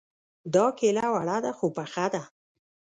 دا 0.53 0.65
کيله 0.79 1.05
وړه 1.13 1.37
ده 1.45 1.51
خو 1.57 1.67
پخه 1.77 2.05
ده 2.13 2.21